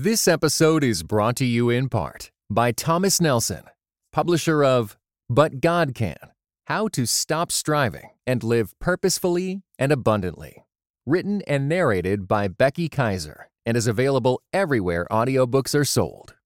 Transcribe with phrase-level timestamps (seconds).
[0.00, 3.64] This episode is brought to you in part by Thomas Nelson,
[4.12, 4.96] publisher of
[5.28, 6.14] But God Can
[6.68, 10.64] How to Stop Striving and Live Purposefully and Abundantly.
[11.04, 16.36] Written and narrated by Becky Kiser and is available everywhere audiobooks are sold.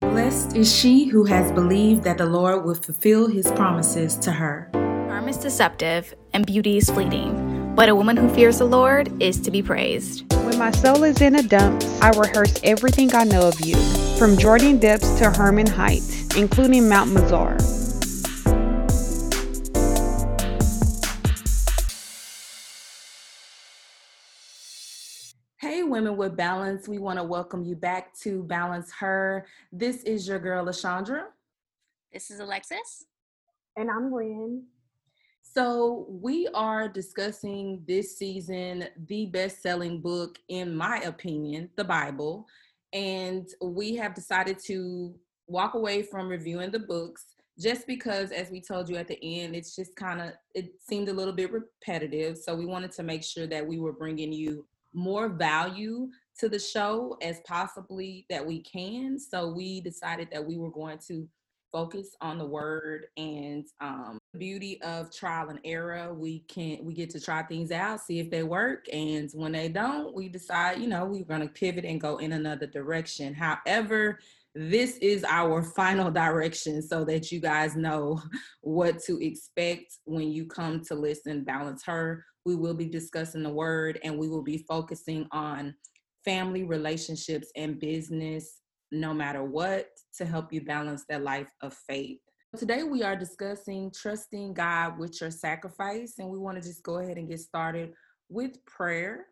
[0.00, 4.70] Blessed is she who has believed that the Lord will fulfill his promises to her.
[4.72, 9.40] Charm is deceptive and beauty is fleeting, but a woman who fears the Lord is
[9.40, 10.32] to be praised.
[10.44, 13.74] When my soul is in a dump, I rehearse everything I know of you,
[14.16, 17.60] from Jordan Depths to Hermon Heights, including Mount Mizar.
[25.56, 29.46] Hey, Women with Balance, we want to welcome you back to Balance Her.
[29.72, 31.24] This is your girl, Lashandra.
[32.12, 33.06] This is Alexis.
[33.76, 34.66] And I'm Lynn.
[35.56, 42.48] So, we are discussing this season the best selling book, in my opinion, the Bible.
[42.92, 45.14] And we have decided to
[45.46, 49.54] walk away from reviewing the books just because, as we told you at the end,
[49.54, 52.36] it's just kind of, it seemed a little bit repetitive.
[52.36, 56.08] So, we wanted to make sure that we were bringing you more value
[56.40, 59.20] to the show as possibly that we can.
[59.20, 61.28] So, we decided that we were going to
[61.70, 66.14] focus on the word and um, beauty of trial and error.
[66.14, 69.68] We can we get to try things out, see if they work, and when they
[69.68, 73.34] don't, we decide you know we're going to pivot and go in another direction.
[73.34, 74.18] However,
[74.54, 78.22] this is our final direction so that you guys know
[78.60, 83.50] what to expect when you come to listen balance her we will be discussing the
[83.50, 85.74] word and we will be focusing on
[86.24, 88.60] family relationships and business
[88.92, 92.20] no matter what to help you balance that life of faith.
[92.56, 96.98] Today, we are discussing trusting God with your sacrifice, and we want to just go
[96.98, 97.94] ahead and get started
[98.28, 99.26] with prayer.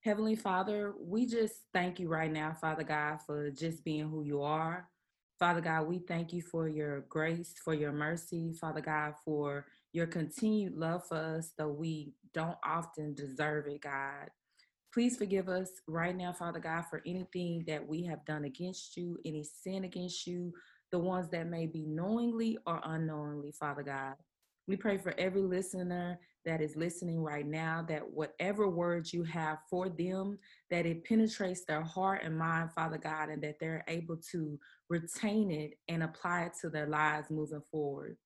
[0.00, 4.40] Heavenly Father, we just thank you right now, Father God, for just being who you
[4.40, 4.88] are.
[5.38, 10.06] Father God, we thank you for your grace, for your mercy, Father God, for your
[10.06, 14.30] continued love for us, though we don't often deserve it, God.
[14.94, 19.18] Please forgive us right now, Father God, for anything that we have done against you,
[19.26, 20.54] any sin against you,
[20.90, 24.14] the ones that may be knowingly or unknowingly, Father God.
[24.66, 29.58] We pray for every listener that is listening right now that whatever words you have
[29.70, 30.38] for them,
[30.70, 34.58] that it penetrates their heart and mind, Father God, and that they're able to
[34.90, 38.16] retain it and apply it to their lives moving forward.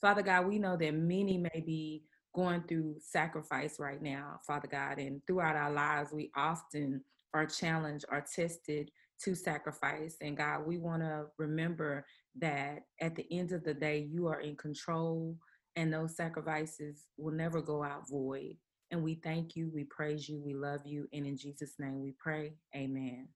[0.00, 2.02] Father God, we know that many may be
[2.34, 4.98] going through sacrifice right now, Father God.
[4.98, 7.02] And throughout our lives, we often
[7.32, 8.90] are challenged are tested
[9.24, 10.16] to sacrifice.
[10.20, 12.04] And God, we want to remember
[12.40, 15.36] that at the end of the day, you are in control
[15.76, 18.56] and those sacrifices will never go out void.
[18.90, 21.06] And we thank you, we praise you, we love you.
[21.12, 22.54] And in Jesus' name we pray.
[22.74, 23.28] Amen.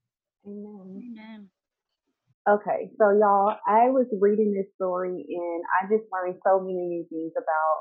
[0.47, 1.03] Amen.
[1.19, 1.49] Amen.
[2.49, 7.07] Okay, so y'all, I was reading this story and I just learned so many new
[7.11, 7.79] things about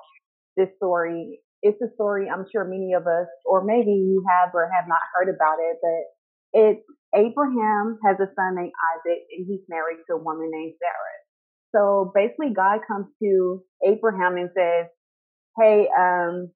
[0.57, 1.39] this story.
[1.61, 4.99] It's a story I'm sure many of us, or maybe you have or have not
[5.15, 6.03] heard about it, but
[6.53, 6.81] it's
[7.15, 11.19] Abraham has a son named Isaac and he's married to a woman named Sarah.
[11.75, 14.87] So basically God comes to Abraham and says,
[15.57, 16.51] Hey, um,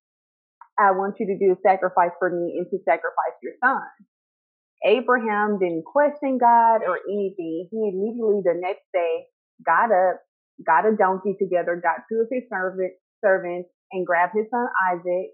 [0.77, 3.81] I want you to do a sacrifice for me and to sacrifice your son.
[4.85, 7.69] Abraham didn't question God or anything.
[7.71, 9.25] He immediately the next day
[9.65, 10.19] got up,
[10.65, 12.93] got a donkey together, got two of his servant,
[13.23, 15.31] servants, and grabbed his son Isaac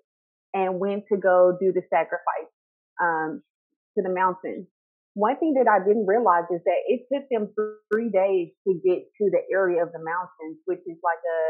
[0.53, 2.51] and went to go do the sacrifice
[3.01, 3.41] um,
[3.97, 4.67] to the mountain.
[5.13, 7.51] One thing that I didn't realize is that it took them
[7.91, 11.41] three days to get to the area of the mountains, which is like a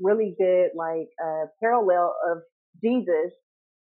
[0.00, 2.38] really good like uh, parallel of
[2.82, 3.32] Jesus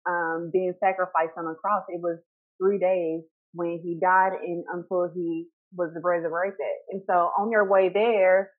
[0.07, 1.83] um, being sacrificed on the cross.
[1.89, 2.17] It was
[2.57, 3.21] three days
[3.53, 6.73] when he died and until he was resurrected.
[6.89, 8.51] And so on their way there,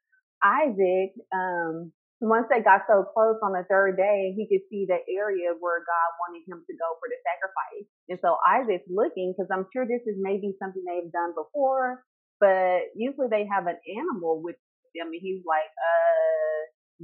[0.44, 4.98] Isaac um, once they got so close on the third day, he could see the
[5.06, 7.86] area where God wanted him to go for the sacrifice.
[8.08, 12.04] And so Isaac's looking because I'm sure this is maybe something they've done before,
[12.40, 14.56] but usually they have an animal with
[14.94, 15.08] them.
[15.12, 16.58] And he's like, uh,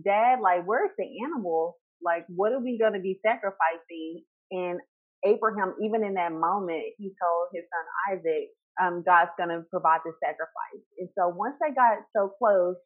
[0.05, 1.77] dad, like, where's the animal?
[2.03, 4.25] Like, what are we going to be sacrificing?
[4.51, 4.81] And
[5.25, 7.87] Abraham, even in that moment, he told his son
[8.17, 8.49] Isaac,
[8.81, 10.85] um, God's going to provide the sacrifice.
[10.99, 12.77] And so once they got so close,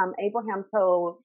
[0.00, 1.22] um, Abraham told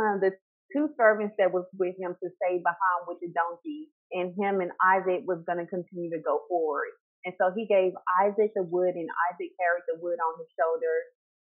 [0.00, 0.32] um, the
[0.74, 4.70] two servants that was with him to stay behind with the donkey, and him and
[4.78, 6.94] Isaac was going to continue to go forward.
[7.24, 10.94] And so he gave Isaac the wood, and Isaac carried the wood on his shoulder,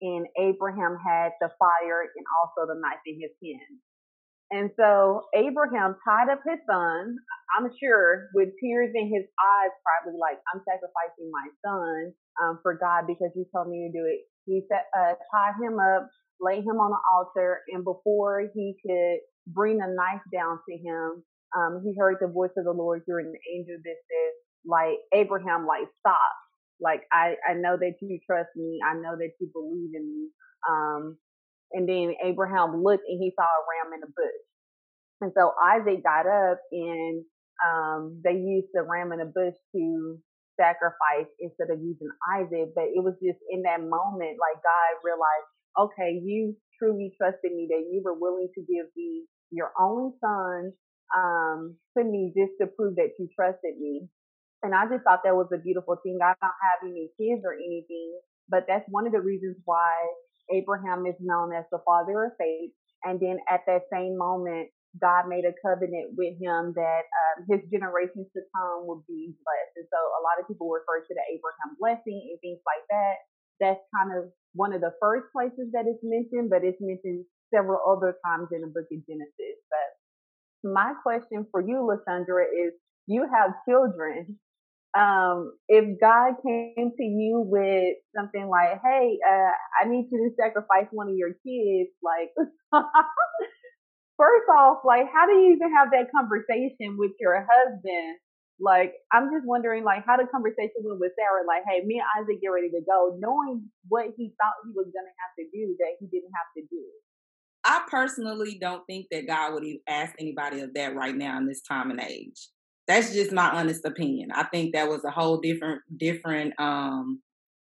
[0.01, 3.79] and Abraham had the fire and also the knife in his hand.
[4.49, 7.17] And so Abraham tied up his son,
[7.57, 12.75] I'm sure, with tears in his eyes, probably like, I'm sacrificing my son um, for
[12.75, 14.23] God because you told me to do it.
[14.45, 16.09] He set, uh, tied him up,
[16.39, 21.23] laid him on the altar, and before he could bring a knife down to him,
[21.55, 24.33] um, he heard the voice of the Lord through an angel that says,
[24.65, 26.33] like, Abraham, like, stop.
[26.79, 28.79] Like, I, I know that you trust me.
[28.85, 30.29] I know that you believe in me.
[30.69, 31.17] Um,
[31.71, 34.43] and then Abraham looked and he saw a ram in a bush.
[35.21, 37.23] And so Isaac got up and
[37.65, 40.17] um, they used the ram in a bush to
[40.59, 42.73] sacrifice instead of using Isaac.
[42.75, 47.67] But it was just in that moment, like God realized, okay, you truly trusted me
[47.69, 50.73] that you were willing to give me your only son
[51.15, 54.07] um, to me just to prove that you trusted me.
[54.63, 56.17] And I just thought that was a beautiful thing.
[56.21, 58.19] I don't have any kids or anything,
[58.49, 59.93] but that's one of the reasons why
[60.51, 62.71] Abraham is known as the father of faith.
[63.03, 67.61] And then at that same moment, God made a covenant with him that um, his
[67.69, 69.73] generations to come would be blessed.
[69.77, 73.15] And so a lot of people refer to the Abraham blessing and things like that.
[73.61, 77.77] That's kind of one of the first places that it's mentioned, but it's mentioned several
[77.85, 79.57] other times in the book of Genesis.
[79.69, 79.87] But
[80.63, 82.73] my question for you, Lashandra, is
[83.07, 84.27] you have children
[84.97, 90.35] um, if God came to you with something like, "Hey, uh, I need you to
[90.35, 92.33] sacrifice one of your kids," like,
[94.17, 98.17] first off, like, how do you even have that conversation with your husband?
[98.59, 101.45] Like, I'm just wondering, like, how the conversation went with Sarah.
[101.47, 104.87] Like, hey, me and Isaac get ready to go, knowing what he thought he was
[104.93, 106.83] gonna have to do that he didn't have to do.
[107.67, 111.61] I personally don't think that God would ask anybody of that right now in this
[111.61, 112.47] time and age
[112.87, 114.31] that's just my honest opinion.
[114.33, 117.21] I think that was a whole different different um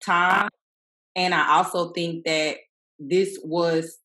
[0.05, 0.49] time.
[1.17, 2.59] And I also think that
[2.99, 3.99] this was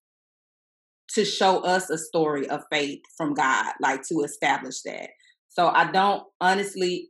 [1.09, 5.09] to show us a story of faith from God, like to establish that.
[5.49, 7.09] So I don't honestly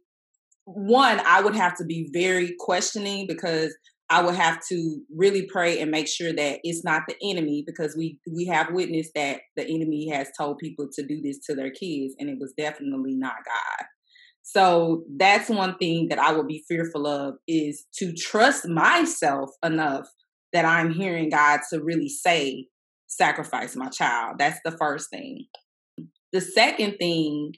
[0.66, 3.76] one, I would have to be very questioning because
[4.14, 7.96] I would have to really pray and make sure that it's not the enemy because
[7.98, 11.72] we we have witnessed that the enemy has told people to do this to their
[11.72, 13.88] kids and it was definitely not God.
[14.44, 20.06] So that's one thing that I would be fearful of is to trust myself enough
[20.52, 22.68] that I'm hearing God to really say
[23.08, 24.36] sacrifice my child.
[24.38, 25.48] That's the first thing.
[26.34, 27.54] The second thing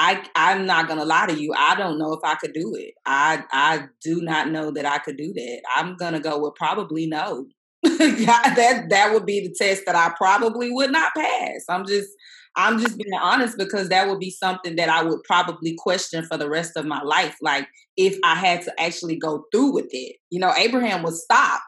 [0.00, 1.52] I I'm not gonna lie to you.
[1.54, 2.94] I don't know if I could do it.
[3.04, 5.60] I I do not know that I could do that.
[5.76, 7.46] I'm gonna go with probably no.
[7.82, 11.64] that that would be the test that I probably would not pass.
[11.68, 12.08] I'm just
[12.56, 16.38] I'm just being honest because that would be something that I would probably question for
[16.38, 17.36] the rest of my life.
[17.42, 17.68] Like
[17.98, 20.16] if I had to actually go through with it.
[20.30, 21.62] You know, Abraham was stopped.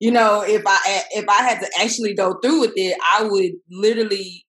[0.00, 3.52] You know, if I if I had to actually go through with it, I would
[3.70, 4.44] literally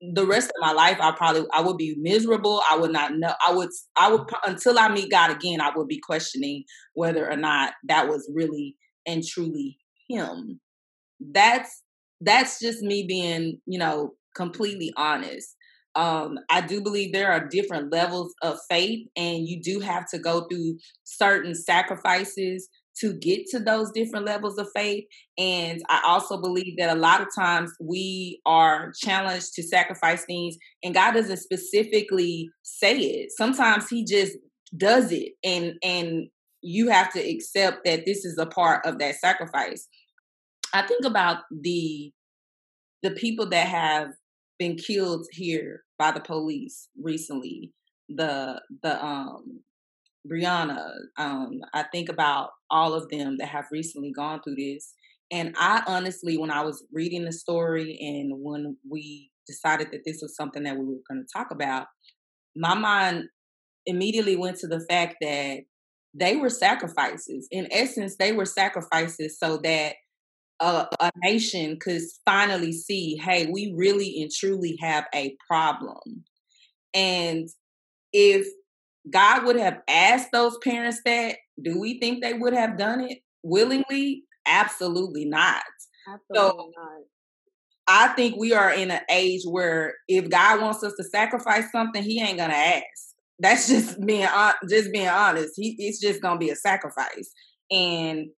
[0.00, 2.62] the rest of my life i probably i would be miserable.
[2.70, 5.88] I would not know i would i would until i meet god again i would
[5.88, 6.64] be questioning
[6.94, 8.76] whether or not that was really
[9.06, 10.60] and truly him.
[11.20, 11.82] That's
[12.20, 15.56] that's just me being you know completely honest.
[15.96, 20.18] Um, I do believe there are different levels of faith, and you do have to
[20.18, 22.68] go through certain sacrifices
[23.00, 25.04] to get to those different levels of faith.
[25.38, 30.56] And I also believe that a lot of times we are challenged to sacrifice things,
[30.82, 33.30] and God doesn't specifically say it.
[33.36, 34.36] Sometimes He just
[34.76, 36.28] does it, and and
[36.62, 39.88] you have to accept that this is a part of that sacrifice.
[40.72, 42.12] I think about the
[43.02, 44.08] the people that have
[44.58, 47.72] been killed here by the police recently.
[48.08, 49.60] The the um
[50.28, 50.92] Breonna.
[51.16, 54.94] Um, I think about all of them that have recently gone through this.
[55.30, 60.20] And I honestly, when I was reading the story and when we decided that this
[60.22, 61.86] was something that we were going to talk about,
[62.56, 63.24] my mind
[63.86, 65.60] immediately went to the fact that
[66.14, 67.46] they were sacrifices.
[67.50, 69.94] In essence, they were sacrifices so that
[70.60, 76.24] a, a nation could finally see, hey, we really and truly have a problem.
[76.92, 77.48] And
[78.12, 78.46] if
[79.10, 83.18] God would have asked those parents that, do we think they would have done it
[83.42, 84.24] willingly?
[84.46, 85.62] Absolutely not.
[86.08, 87.02] Absolutely so, not.
[87.88, 92.02] I think we are in an age where if God wants us to sacrifice something,
[92.02, 92.84] He ain't gonna ask.
[93.40, 94.28] That's just being
[94.68, 95.54] just being honest.
[95.56, 97.32] He it's just gonna be a sacrifice.
[97.70, 98.28] And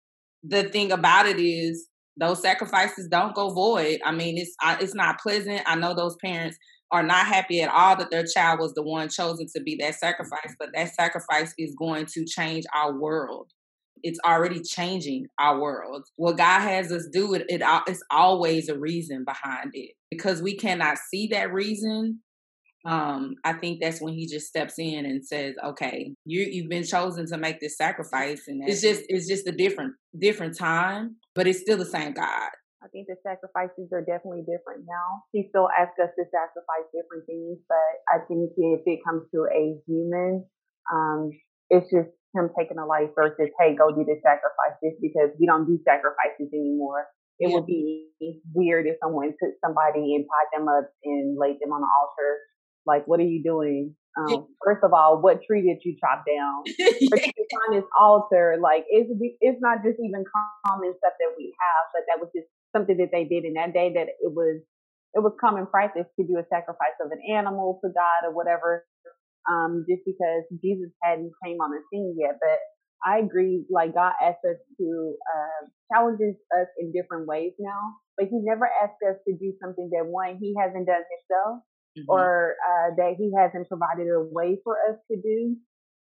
[0.43, 1.87] the thing about it is,
[2.17, 4.01] those sacrifices don't go void.
[4.05, 5.63] I mean, it's it's not pleasant.
[5.67, 6.57] I know those parents
[6.93, 9.95] are not happy at all that their child was the one chosen to be that
[9.95, 13.51] sacrifice, but that sacrifice is going to change our world.
[14.03, 16.05] it's already changing our world.
[16.17, 19.93] What God has us do, it, it it's always a reason behind it.
[20.11, 22.21] Because we cannot see that reason,
[22.85, 26.85] um, I think that's when he just steps in and says, "Okay, you you've been
[26.85, 31.47] chosen to make this sacrifice, and it's just it's just a different different time, but
[31.47, 32.51] it's still the same God."
[32.83, 35.23] I think the sacrifices are definitely different now.
[35.31, 39.47] He still asks us to sacrifice different things, but I think if it comes to
[39.47, 40.43] a human,
[40.91, 41.31] um,
[41.71, 45.71] it's just him taking a life versus, hey, go do the sacrifices because we don't
[45.71, 47.07] do sacrifices anymore.
[47.39, 47.55] It yeah.
[47.55, 48.11] would be
[48.51, 52.43] weird if someone took somebody and tied them up and laid them on the altar.
[52.85, 53.95] Like, what are you doing?
[54.19, 56.67] Um, first of all, what tree did you chop down?
[57.53, 60.25] on this altar, like it's it's not just even
[60.65, 63.73] common stuff that we have, but that was just something that they did in that
[63.73, 63.93] day.
[63.95, 64.61] That it was
[65.15, 68.85] it was common practice to do a sacrifice of an animal to God or whatever
[69.51, 72.39] um, just because Jesus hadn't came on the scene yet.
[72.41, 72.59] But
[73.05, 75.63] I agree, like God asks us to uh,
[75.93, 80.07] challenges us in different ways now, but He never asked us to do something that
[80.07, 81.63] one He hasn't done Himself,
[81.99, 82.09] mm-hmm.
[82.09, 85.57] or uh, that He hasn't provided a way for us to do.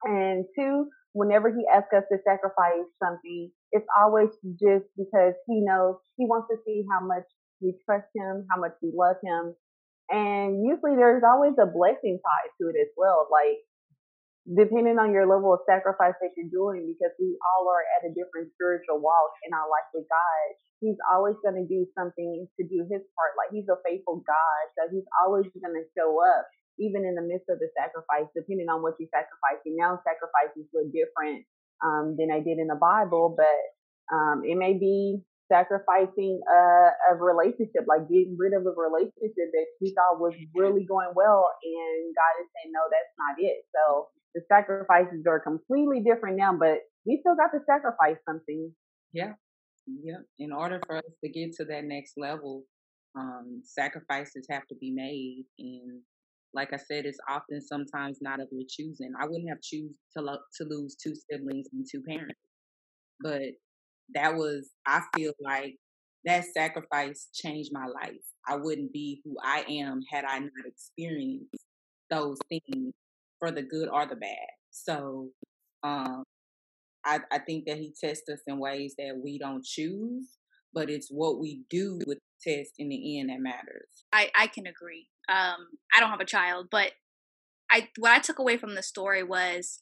[0.05, 0.87] And two,
[1.19, 6.47] whenever He asks us to sacrifice something, it's always just because He knows He wants
[6.55, 7.27] to see how much
[7.61, 9.59] we trust Him, how much we love Him,
[10.11, 13.29] and usually there's always a blessing tied to it as well.
[13.29, 13.61] Like,
[14.49, 18.15] depending on your level of sacrifice that you're doing, because we all are at a
[18.17, 20.47] different spiritual walk in our life with God,
[20.81, 23.37] He's always going to do something to do His part.
[23.37, 24.63] Like, He's a faithful God.
[24.79, 28.69] So He's always going to show up, even in the midst of the sacrifice, depending
[28.71, 29.77] on what you're sacrificing.
[29.77, 31.45] Now, sacrifices look different
[31.85, 33.59] um, than they did in the Bible, but
[34.15, 39.67] um, it may be sacrificing a, a relationship, like getting rid of a relationship that
[39.81, 43.65] you thought was really going well, and God is saying, no, that's not it.
[43.75, 48.73] So the sacrifices are completely different now, but we still got to sacrifice something.
[49.13, 49.33] Yeah,
[49.87, 50.21] yeah.
[50.39, 52.65] In order for us to get to that next level,
[53.17, 56.03] um, sacrifices have to be made, and
[56.55, 59.13] like I said, it's often sometimes not of your choosing.
[59.21, 62.41] I wouldn't have choose to lo- to lose two siblings and two parents,
[63.21, 63.43] but
[64.15, 65.77] that was I feel like
[66.25, 68.25] that sacrifice changed my life.
[68.47, 71.65] I wouldn't be who I am had I not experienced
[72.11, 72.95] those things
[73.39, 74.49] for the good or the bad.
[74.71, 75.29] So
[75.83, 76.25] um
[77.05, 80.37] I, I think that he tests us in ways that we don't choose,
[80.75, 84.05] but it's what we do with the test in the end that matters.
[84.13, 85.09] I, I can agree.
[85.29, 86.93] Um, I don't have a child, but
[87.71, 89.81] I what I took away from the story was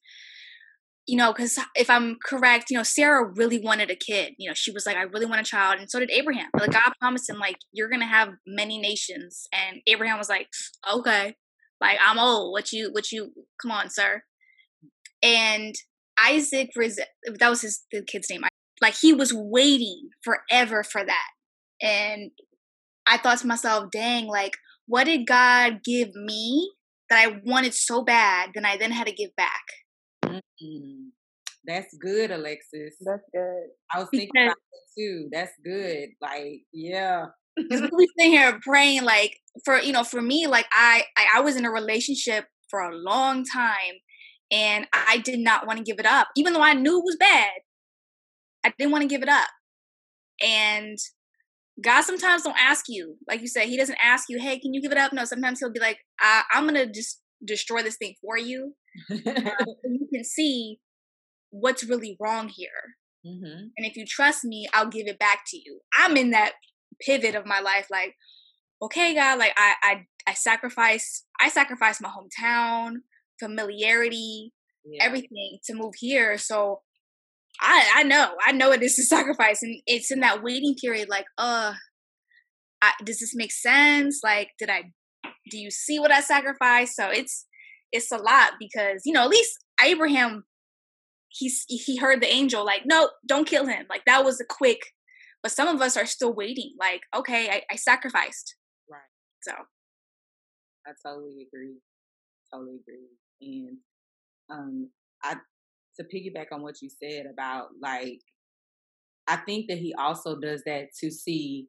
[1.07, 4.35] you know, because if I'm correct, you know, Sarah really wanted a kid.
[4.39, 6.49] You know, she was like, I really want a child, and so did Abraham.
[6.53, 10.49] But like God promised him, like, you're gonna have many nations, and Abraham was like,
[10.93, 11.37] okay,
[11.81, 12.53] like I'm old.
[12.53, 13.31] What you, what you?
[13.63, 14.23] Come on, sir.
[15.23, 15.75] And
[16.21, 18.43] Isaac, that was his the kid's name.
[18.83, 21.29] Like he was waiting forever for that,
[21.81, 22.33] and
[23.07, 24.57] I thought to myself, dang, like,
[24.87, 26.73] what did God give me
[27.11, 29.63] that I wanted so bad, then I then had to give back?
[30.25, 31.09] Mm-hmm.
[31.67, 32.95] That's good, Alexis.
[33.01, 33.67] That's good.
[33.93, 35.29] I was thinking about it too.
[35.33, 36.11] That's good.
[36.21, 37.27] Like, yeah.
[37.57, 41.41] Because we sitting here praying, like for you know, for me, like I, I I
[41.41, 43.95] was in a relationship for a long time,
[44.51, 47.17] and I did not want to give it up, even though I knew it was
[47.19, 47.51] bad.
[48.63, 49.49] I didn't want to give it up,
[50.45, 50.99] and
[51.83, 54.81] God sometimes don't ask you, like you said, He doesn't ask you, "Hey, can you
[54.81, 58.15] give it up?" No, sometimes He'll be like, I, "I'm gonna just destroy this thing
[58.21, 58.75] for you,
[59.11, 59.15] uh,
[59.85, 60.79] you can see
[61.51, 62.97] what's really wrong here.
[63.27, 63.69] Mm-hmm.
[63.77, 65.81] And if you trust me, I'll give it back to you.
[65.99, 66.53] I'm in that
[67.01, 68.15] pivot of my life, like,
[68.83, 72.97] okay, God, like I I I sacrifice I sacrifice my hometown,
[73.41, 74.53] familiarity,
[74.85, 75.05] yeah.
[75.05, 76.39] everything to move here.
[76.39, 76.83] So
[77.61, 81.09] I I know I know it is a sacrifice, and it's in that waiting period.
[81.09, 81.75] Like, uh,
[82.83, 84.21] I, does this make sense?
[84.23, 84.93] Like, did I?
[85.51, 86.97] Do you see what I sacrificed?
[86.97, 87.47] So it's
[87.93, 90.45] it's a lot because you know at least Abraham
[91.31, 94.79] he's he heard the angel like no don't kill him like that was a quick
[95.43, 98.57] but some of us are still waiting like okay I, I sacrificed
[98.91, 99.01] right
[99.43, 99.53] so
[100.87, 101.77] I totally agree
[102.53, 103.09] totally agree
[103.41, 103.79] and
[104.51, 104.91] um
[105.23, 105.37] I
[105.97, 108.21] to piggyback on what you said about like
[109.29, 111.69] I think that he also does that to see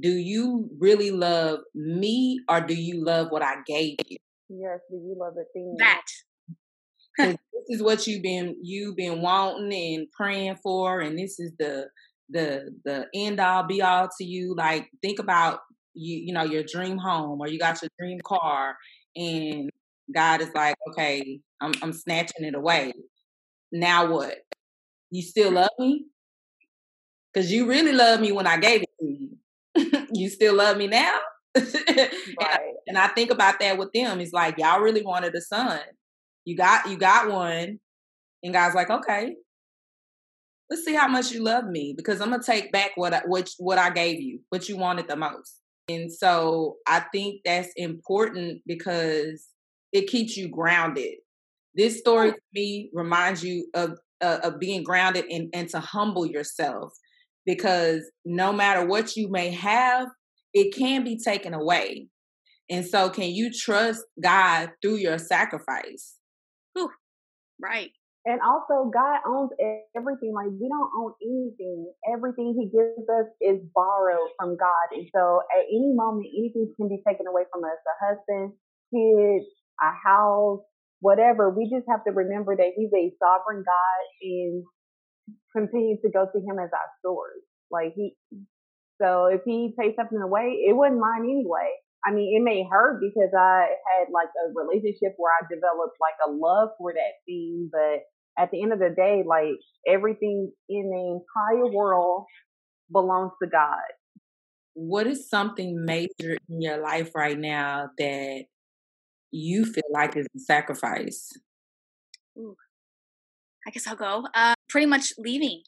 [0.00, 4.16] do you really love me or do you love what I gave you?
[4.48, 5.76] Yes, do you love the thing?
[5.78, 6.02] That.
[7.18, 7.36] this
[7.68, 11.88] is what you've been you've been wanting and praying for, and this is the
[12.28, 14.54] the the end all be all to you.
[14.56, 15.60] Like think about
[15.94, 18.76] you you know your dream home or you got your dream car,
[19.16, 19.70] and
[20.12, 22.92] God is like, okay, I'm I'm snatching it away.
[23.74, 24.36] Now what?
[25.10, 26.06] You still love me?
[27.32, 30.06] Because you really love me when I gave it to you.
[30.12, 31.18] you still love me now?
[31.56, 32.72] right.
[32.86, 34.20] and I think about that with them.
[34.20, 35.80] It's like y'all really wanted a son.
[36.44, 37.80] You got you got one,
[38.44, 39.34] and God's like, okay,
[40.70, 43.50] let's see how much you love me because I'm gonna take back what I, what
[43.58, 45.60] what I gave you, what you wanted the most.
[45.88, 49.48] And so I think that's important because
[49.92, 51.14] it keeps you grounded.
[51.74, 56.26] This story to me reminds you of uh, of being grounded and, and to humble
[56.26, 56.92] yourself
[57.44, 60.08] because no matter what you may have,
[60.52, 62.08] it can be taken away.
[62.70, 66.16] And so, can you trust God through your sacrifice?
[66.72, 66.90] Whew.
[67.60, 67.90] Right.
[68.24, 69.50] And also, God owns
[69.94, 70.32] everything.
[70.32, 71.92] Like, we don't own anything.
[72.10, 74.96] Everything He gives us is borrowed from God.
[74.96, 78.52] And so, at any moment, anything can be taken away from us a husband,
[78.94, 79.44] kids,
[79.82, 80.60] a house,
[81.04, 81.50] whatever.
[81.50, 84.64] We just have to remember that He's a sovereign God and
[85.54, 87.44] continue to go to Him as our source.
[87.70, 88.16] Like, He,
[89.00, 91.68] so if He takes something away, it wasn't mine anyway.
[92.06, 96.16] I mean, it may hurt because I had like a relationship where I developed like
[96.26, 98.00] a love for that thing, but
[98.42, 102.24] at the end of the day, like everything in the entire world
[102.90, 103.80] belongs to God.
[104.74, 108.44] What is something major in your life right now that
[109.34, 111.32] you feel like is a sacrifice?
[112.38, 112.56] Ooh.
[113.66, 114.24] I guess I'll go.
[114.34, 115.62] Uh, pretty much leaving,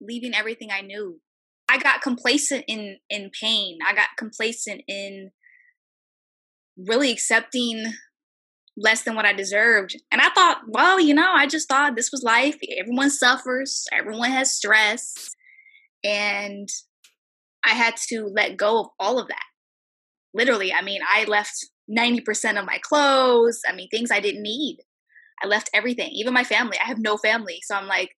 [0.00, 1.20] leaving everything I knew.
[1.68, 3.78] I got complacent in in pain.
[3.86, 5.30] I got complacent in
[6.76, 7.84] really accepting
[8.76, 9.96] less than what I deserved.
[10.10, 12.58] And I thought, well, you know, I just thought this was life.
[12.78, 15.34] Everyone suffers, everyone has stress.
[16.04, 16.68] And
[17.64, 19.44] I had to let go of all of that.
[20.34, 24.78] Literally, I mean, I left 90% of my clothes, I mean, things I didn't need.
[25.42, 26.78] I left everything, even my family.
[26.82, 27.58] I have no family.
[27.62, 28.10] So I'm like,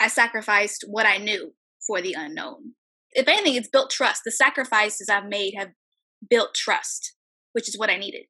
[0.00, 1.52] I sacrificed what I knew
[1.86, 2.72] for the unknown.
[3.12, 4.22] If anything, it's built trust.
[4.24, 5.70] The sacrifices I've made have
[6.28, 7.14] built trust,
[7.52, 8.24] which is what I needed.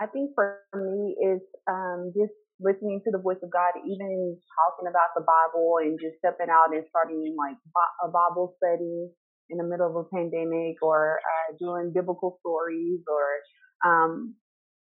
[0.00, 4.86] I think for me is um, just listening to the voice of God, even talking
[4.86, 7.58] about the Bible and just stepping out and starting like
[8.04, 9.10] a Bible study
[9.50, 14.34] in the middle of a pandemic or uh, doing biblical stories or um,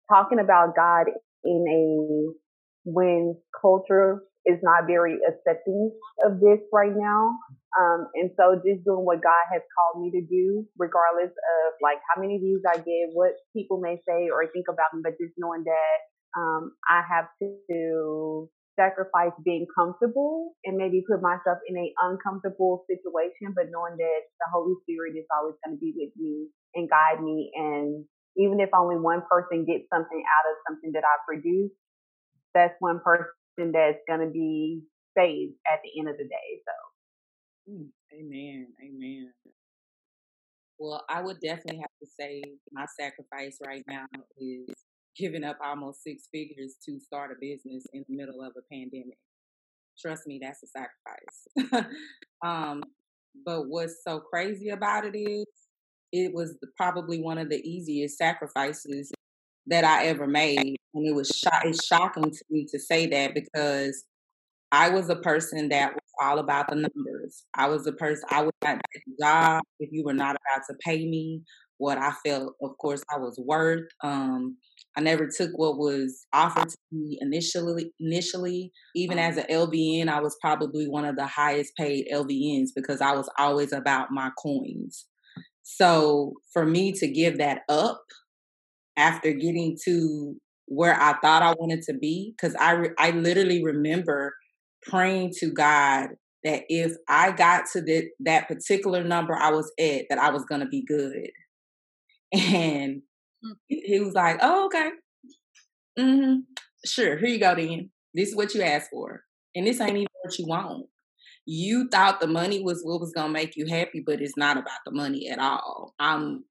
[0.09, 1.07] talking about God
[1.45, 2.33] in a
[2.85, 5.93] when culture is not very accepting
[6.25, 7.37] of this right now.
[7.79, 11.99] Um, and so just doing what God has called me to do, regardless of like
[12.09, 15.35] how many views I get, what people may say or think about me, but just
[15.37, 15.99] knowing that
[16.41, 18.49] um, I have to
[18.81, 24.49] sacrifice being comfortable and maybe put myself in an uncomfortable situation, but knowing that the
[24.49, 27.53] Holy Spirit is always going to be with me and guide me.
[27.55, 28.05] And
[28.41, 31.73] even if only one person gets something out of something that I produce,
[32.55, 34.81] that's one person that's going to be
[35.17, 36.49] saved at the end of the day.
[36.65, 36.75] So,
[37.73, 39.33] mm, amen, amen.
[40.79, 44.07] Well, I would definitely have to say my sacrifice right now
[44.39, 44.75] is
[45.17, 49.19] giving up almost six figures to start a business in the middle of a pandemic.
[50.01, 51.87] Trust me, that's a sacrifice.
[52.45, 52.83] um,
[53.45, 55.47] but what's so crazy about it is
[56.13, 59.13] it was probably one of the easiest sacrifices
[59.67, 60.77] that I ever made.
[60.95, 61.31] And it was
[61.65, 64.05] it's shocking to me to say that because
[64.73, 67.45] I was a person that was all about the numbers.
[67.55, 70.65] I was a person I would not take a job if you were not about
[70.69, 71.43] to pay me
[71.81, 73.89] what I felt, of course, I was worth.
[74.05, 74.59] Um,
[74.99, 77.91] I never took what was offered to me initially.
[77.99, 83.01] Initially, even as an LVN, I was probably one of the highest paid LVNs because
[83.01, 85.07] I was always about my coins.
[85.63, 88.03] So for me to give that up
[88.99, 93.65] after getting to where I thought I wanted to be because I re- I literally
[93.65, 94.35] remember
[94.83, 96.09] praying to God
[96.45, 100.45] that if I got to the, that particular number I was at, that I was
[100.45, 101.31] going to be good.
[102.53, 103.03] And
[103.45, 103.55] mm.
[103.69, 104.91] he was like, "Oh, okay,
[105.99, 106.41] mm-hmm.
[106.85, 107.17] sure.
[107.17, 107.55] Here you go.
[107.55, 109.23] Then this is what you asked for,
[109.55, 110.87] and this ain't even what you want.
[111.47, 114.79] You thought the money was what was gonna make you happy, but it's not about
[114.85, 115.95] the money at all.
[115.99, 116.45] I'm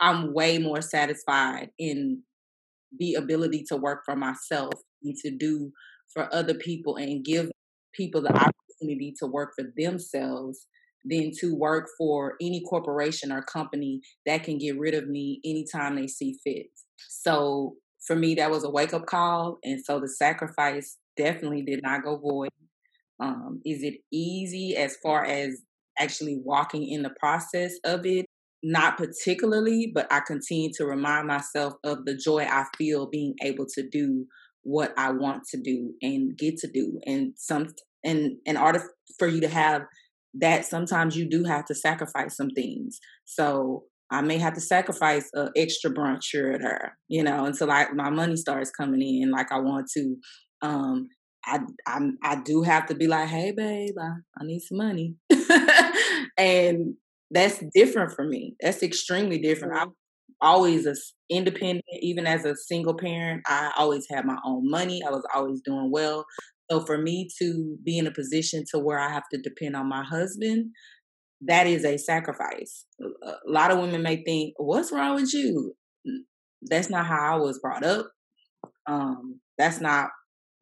[0.00, 2.22] I'm way more satisfied in
[2.98, 5.72] the ability to work for myself and to do
[6.12, 7.50] for other people and give
[7.94, 10.66] people the opportunity to work for themselves
[11.04, 15.96] than to work for any corporation or company that can get rid of me anytime
[15.96, 16.66] they see fit.
[17.08, 17.74] So
[18.06, 19.58] for me, that was a wake up call.
[19.64, 22.50] And so the sacrifice definitely did not go void.
[23.20, 25.60] Um, is it easy as far as
[25.98, 28.26] actually walking in the process of it?
[28.62, 33.66] Not particularly, but I continue to remind myself of the joy I feel being able
[33.74, 34.26] to do
[34.62, 37.00] what I want to do and get to do.
[37.06, 37.68] And some
[38.04, 38.82] and in order
[39.18, 39.82] for you to have
[40.34, 42.98] that, sometimes you do have to sacrifice some things.
[43.24, 47.70] So I may have to sacrifice an extra brunch here or there, you know, until
[47.70, 50.16] I my money starts coming in like I want to.
[50.62, 51.08] Um,
[51.46, 55.14] I I I do have to be like, hey babe, I, I need some money.
[56.38, 56.94] and
[57.30, 58.56] that's different for me.
[58.60, 59.74] That's extremely different.
[59.76, 59.92] I'm
[60.40, 60.94] always a
[61.28, 63.42] independent, even as a single parent.
[63.46, 65.02] I always had my own money.
[65.06, 66.24] I was always doing well.
[66.70, 69.88] So for me to be in a position to where I have to depend on
[69.88, 70.70] my husband,
[71.42, 72.86] that is a sacrifice.
[73.00, 75.76] A lot of women may think, "What's wrong with you?"
[76.62, 78.10] That's not how I was brought up.
[78.86, 80.10] Um, that's not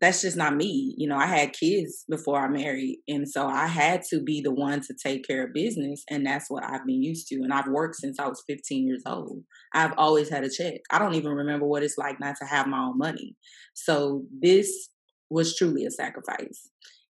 [0.01, 0.95] that's just not me.
[0.97, 3.01] You know, I had kids before I married.
[3.09, 6.05] And so I had to be the one to take care of business.
[6.09, 7.37] And that's what I've been used to.
[7.43, 9.43] And I've worked since I was 15 years old.
[9.75, 10.83] I've always had a check.
[10.91, 13.35] I don't even remember what it's like not to have my own money.
[13.75, 14.89] So this
[15.31, 16.69] was truly a sacrifice.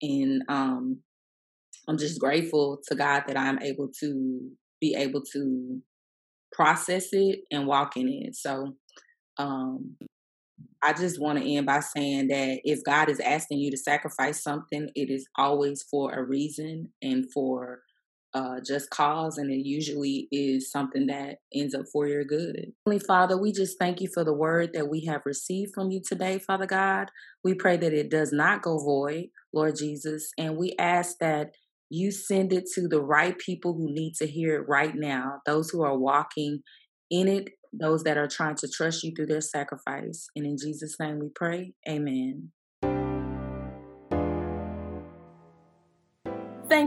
[0.01, 1.01] And um,
[1.87, 5.81] I'm just grateful to God that I'm able to be able to
[6.51, 8.35] process it and walk in it.
[8.35, 8.75] So
[9.37, 9.95] um,
[10.81, 14.41] I just want to end by saying that if God is asking you to sacrifice
[14.41, 17.81] something, it is always for a reason and for
[18.33, 22.73] uh, just cause, and it usually is something that ends up for your good.
[22.85, 26.01] Heavenly Father, we just thank you for the word that we have received from you
[26.05, 27.09] today, Father God.
[27.43, 31.51] We pray that it does not go void, Lord Jesus, and we ask that
[31.89, 35.69] you send it to the right people who need to hear it right now, those
[35.71, 36.61] who are walking
[37.09, 40.27] in it those that are trying to trust you through their sacrifice.
[40.35, 41.73] And in Jesus' name we pray.
[41.87, 42.51] Amen.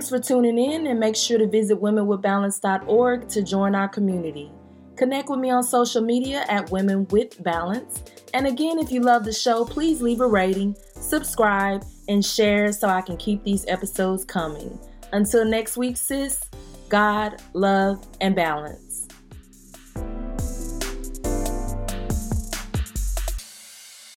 [0.03, 4.51] Thanks for tuning in and make sure to visit womenwithbalance.org to join our community.
[4.97, 8.03] Connect with me on social media at Women with Balance.
[8.35, 12.88] And again, if you love the show, please leave a rating, subscribe, and share so
[12.88, 14.77] I can keep these episodes coming.
[15.12, 16.41] Until next week, sis,
[16.88, 18.82] God, love, and balance.